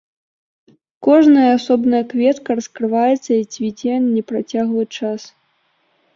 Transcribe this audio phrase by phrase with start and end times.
[1.07, 5.21] Кожная асобная кветка раскрываецца і цвіце непрацяглы час.